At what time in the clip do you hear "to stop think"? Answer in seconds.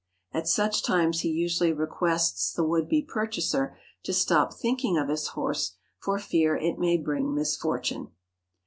4.01-4.83